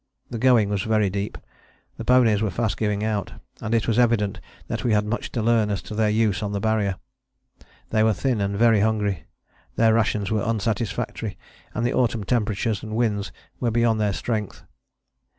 The 0.31 0.39
going 0.39 0.69
was 0.69 0.81
very 0.81 1.11
deep. 1.11 1.37
The 1.97 2.03
ponies 2.03 2.41
were 2.41 2.49
fast 2.49 2.75
giving 2.75 3.03
out, 3.03 3.33
and 3.61 3.75
it 3.75 3.87
was 3.87 3.99
evident 3.99 4.41
that 4.65 4.83
we 4.83 4.93
had 4.93 5.05
much 5.05 5.31
to 5.33 5.43
learn 5.43 5.69
as 5.69 5.79
to 5.83 5.93
their 5.93 6.09
use 6.09 6.41
on 6.41 6.53
the 6.53 6.59
Barrier; 6.59 6.95
they 7.91 8.01
were 8.01 8.11
thin 8.15 8.41
and 8.41 8.57
very 8.57 8.79
hungry; 8.79 9.25
their 9.75 9.93
rations 9.93 10.31
were 10.31 10.41
unsatisfactory; 10.41 11.37
and 11.75 11.85
the 11.85 11.93
autumn 11.93 12.23
temperatures 12.23 12.81
and 12.81 12.95
winds 12.95 13.31
were 13.59 13.69
beyond 13.69 14.01
their 14.01 14.11
strength. 14.13 14.63